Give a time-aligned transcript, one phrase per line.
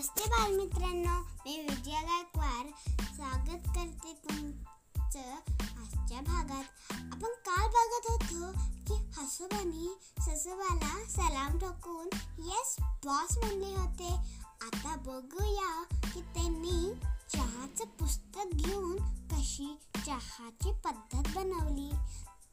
[0.00, 2.66] नमस्ते बालमित्रांनो मी विजया गायकवाड.
[2.88, 6.64] स्वागत करते तुमचं आजच्या भागात.
[6.92, 8.52] आपण काल बघत होतो
[8.86, 12.08] की हसोबानी ससोबाला सलाम ठोकून
[12.38, 14.14] येस बॉस म्हणले होते.
[14.60, 15.82] आता बघूया
[16.14, 16.94] की त्यांनी
[17.32, 18.96] चहाचं पुस्तक घेऊन
[19.32, 21.90] कशी चहाची पद्धत बनवली.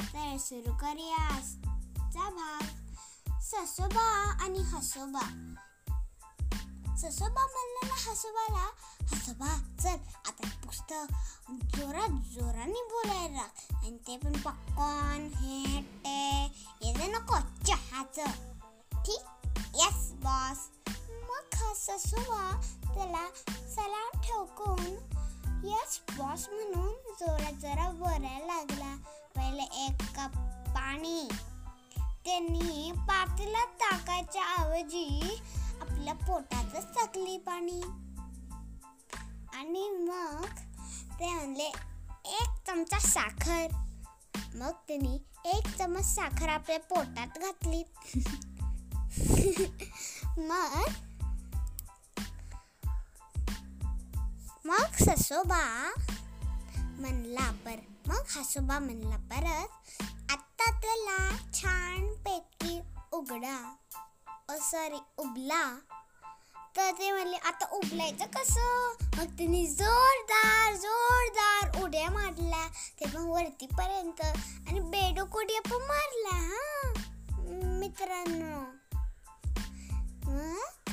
[0.00, 2.62] तर सुरू करूया आजचा भाग.
[3.40, 5.54] ससोबा आणि हसोबा.
[7.04, 8.68] ससोबा म्हणला ना हसोबाला
[9.08, 9.48] हसोबा
[9.82, 9.96] चल
[10.28, 11.12] आता पुस्तक
[11.76, 16.14] जोरात जोराने बोलायला आणि ते पण पक्कॉन हे ते
[16.84, 18.30] येणं नको चहाचं
[18.96, 20.62] ठीक यस बॉस
[21.28, 22.50] मग हा ससोबा
[22.84, 23.26] त्याला
[23.74, 24.84] सलाम ठोकून
[25.68, 28.94] यस बॉस म्हणून जोरात जोरा बोलायला लागला
[29.36, 30.38] पहिले एक कप
[30.76, 31.28] पाणी
[32.24, 35.38] त्यांनी पातेल्यात टाकायच्या ऐवजी
[37.34, 37.80] पोटातच पाणी.
[39.58, 40.46] आणि मग
[41.20, 41.72] ते म्हणले
[42.24, 43.66] एक चमचा साखर.
[44.54, 47.84] मग त्यांनी एक चमच साखर आपल्या पोटात घातली.
[50.38, 50.82] मग
[54.64, 55.92] मग ससोबा
[56.78, 62.80] म्हणला पर मग हसोबा म्हणला परत आता त्याला छान पैकी
[63.12, 63.74] उघडा.
[64.48, 65.78] ओ सॉरी उबला.
[66.76, 68.92] तर ते म्हणले आता उबलायचं कसं?
[69.02, 72.68] मग त्यांनी जोरदार जोरदार उड्या मारल्या.
[73.00, 74.20] ते पण वरतीपर्यंत
[74.68, 76.92] आणि बेडूक उड्या पण मारल्या हा.
[77.78, 78.60] मित्रांनो
[80.30, 80.92] मग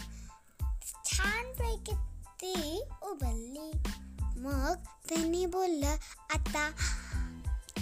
[1.06, 1.92] छानपैकी
[2.28, 3.72] ती उबलली
[4.40, 4.76] मग
[5.10, 5.96] त्यांनी बोललं
[6.30, 6.72] आता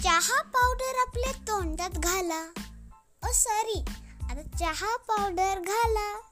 [0.04, 2.52] चहा पावडर आपल्या तोंडात घाला.
[3.22, 3.84] Oh sorry.
[4.22, 6.29] आता चहा पावडर घाला.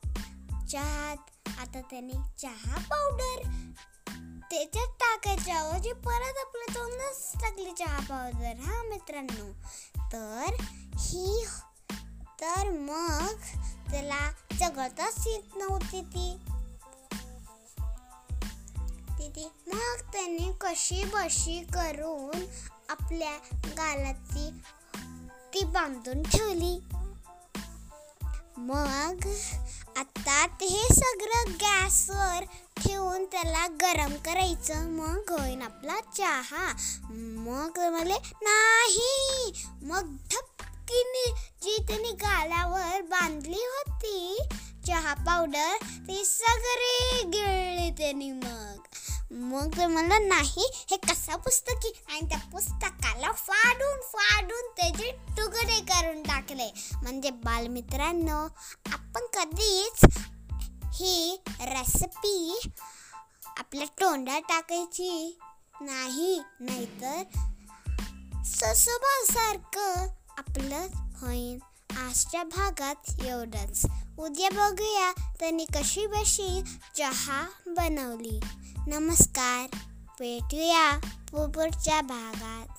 [0.72, 1.16] चहात.
[1.58, 3.42] आता त्याने चहा पावडर
[4.50, 9.52] त्याच्यात टाकायच्या ऐवजी परत आपल्या तोंडच टाकली चहा पावडर हा मित्रांनो.
[10.12, 10.54] तर
[10.98, 11.46] ही
[12.40, 13.34] तर मग
[13.90, 14.30] त्याला
[14.60, 16.36] चघळताच येत नव्हती ती.
[19.36, 22.46] ती मग त्याने कशी बशी करून
[22.88, 24.50] आपल्या गालाची
[25.54, 26.78] ती बांधून ठेवली?
[28.56, 29.28] मग
[30.38, 32.44] आता हे सगळं गॅसवर
[32.76, 34.88] ठेवून त्याला गरम करायचं.
[34.90, 36.72] मग होईन आपला चहा.
[37.10, 39.52] मग म्हणले नाही.
[39.82, 41.30] मग धपकीने
[41.62, 44.38] जी त्यांनी गालावर बांधली होती
[44.86, 45.76] चहा पावडर
[46.08, 48.76] ती सगळी गिळली त्यांनी मग.
[49.30, 56.22] मग ते म्हणलं नाही हे कसं पुस्तकी आणि त्या पुस्तकाला फाडून फाडून त्याचे तुकडे करून
[56.22, 56.70] टाकले.
[57.02, 58.38] म्हणजे बालमित्रांनो
[58.92, 60.04] आपण कधीच
[60.94, 62.60] ही रेसिपी
[63.58, 65.38] आपल्या तोंडात टाकायची
[65.80, 66.40] नाही.
[66.60, 67.22] नाहीतर
[68.44, 70.06] ससोबासारखं
[70.38, 70.86] आपलं
[71.20, 71.58] होईन
[71.98, 73.86] आजच्या भागात एवढंच.
[74.18, 76.62] उद्या बघूया त्यांनी कशी बशी
[76.96, 78.40] चहा बनवली.
[78.90, 79.76] नमस्कार.
[80.20, 80.98] भेटूया
[81.30, 82.77] पुढच्या भागात.